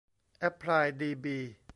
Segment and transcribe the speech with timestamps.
[0.39, 1.37] แอ็พพลาย ดีบี